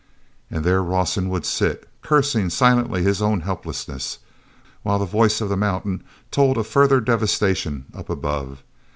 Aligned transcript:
And 0.49 0.63
there 0.65 0.81
Rawson 0.81 1.29
would 1.29 1.45
sit, 1.45 1.87
cursing 2.01 2.49
silently 2.49 3.03
his 3.03 3.21
own 3.21 3.41
helplessness, 3.41 4.17
while 4.81 4.97
the 4.97 5.05
voice 5.05 5.41
of 5.41 5.49
the 5.49 5.55
mountain 5.55 6.03
told 6.31 6.57
of 6.57 6.65
further 6.65 6.99
devastation 6.99 7.85
up 7.93 8.09
above. 8.09 8.63